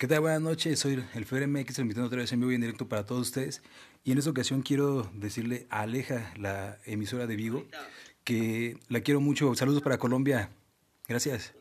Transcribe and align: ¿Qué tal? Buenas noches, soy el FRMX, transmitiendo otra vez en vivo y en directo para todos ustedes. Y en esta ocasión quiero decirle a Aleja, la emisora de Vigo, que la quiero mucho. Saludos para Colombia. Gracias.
¿Qué 0.00 0.08
tal? 0.08 0.20
Buenas 0.20 0.40
noches, 0.40 0.78
soy 0.78 1.04
el 1.12 1.26
FRMX, 1.26 1.74
transmitiendo 1.74 2.06
otra 2.06 2.20
vez 2.20 2.32
en 2.32 2.40
vivo 2.40 2.52
y 2.52 2.54
en 2.54 2.62
directo 2.62 2.88
para 2.88 3.04
todos 3.04 3.20
ustedes. 3.20 3.60
Y 4.02 4.12
en 4.12 4.16
esta 4.16 4.30
ocasión 4.30 4.62
quiero 4.62 5.10
decirle 5.12 5.66
a 5.68 5.80
Aleja, 5.82 6.32
la 6.38 6.78
emisora 6.86 7.26
de 7.26 7.36
Vigo, 7.36 7.66
que 8.24 8.78
la 8.88 9.02
quiero 9.02 9.20
mucho. 9.20 9.54
Saludos 9.54 9.82
para 9.82 9.98
Colombia. 9.98 10.48
Gracias. 11.06 11.52